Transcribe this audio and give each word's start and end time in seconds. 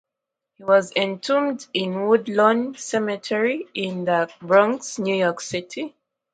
He 0.55 0.63
was 0.63 0.91
entombed 0.95 1.67
in 1.75 2.07
Woodlawn 2.07 2.73
Cemetery 2.73 3.67
in 3.75 4.05
The 4.05 4.33
Bronx, 4.39 4.97
New 4.97 5.13
York 5.15 5.39
City. 5.41 5.95